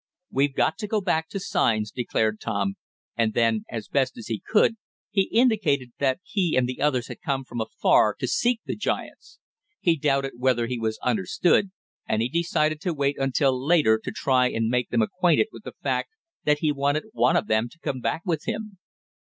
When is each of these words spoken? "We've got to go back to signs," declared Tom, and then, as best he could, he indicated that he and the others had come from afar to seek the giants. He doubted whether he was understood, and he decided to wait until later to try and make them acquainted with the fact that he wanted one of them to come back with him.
"We've 0.31 0.55
got 0.55 0.79
to 0.79 0.87
go 0.87 0.99
back 0.99 1.29
to 1.29 1.39
signs," 1.39 1.91
declared 1.91 2.39
Tom, 2.41 2.73
and 3.15 3.35
then, 3.35 3.65
as 3.69 3.87
best 3.87 4.13
he 4.25 4.39
could, 4.43 4.77
he 5.11 5.25
indicated 5.31 5.91
that 5.99 6.21
he 6.23 6.55
and 6.57 6.67
the 6.67 6.81
others 6.81 7.07
had 7.07 7.21
come 7.21 7.43
from 7.43 7.61
afar 7.61 8.15
to 8.17 8.27
seek 8.27 8.61
the 8.65 8.75
giants. 8.75 9.37
He 9.79 9.95
doubted 9.95 10.33
whether 10.39 10.65
he 10.65 10.79
was 10.79 10.97
understood, 11.03 11.69
and 12.07 12.23
he 12.23 12.29
decided 12.29 12.81
to 12.81 12.95
wait 12.95 13.19
until 13.19 13.63
later 13.63 14.01
to 14.03 14.11
try 14.11 14.49
and 14.49 14.69
make 14.69 14.89
them 14.89 15.03
acquainted 15.03 15.49
with 15.51 15.65
the 15.65 15.75
fact 15.83 16.09
that 16.45 16.61
he 16.61 16.71
wanted 16.71 17.03
one 17.13 17.35
of 17.35 17.45
them 17.45 17.69
to 17.69 17.77
come 17.77 18.01
back 18.01 18.23
with 18.25 18.45
him. 18.45 18.79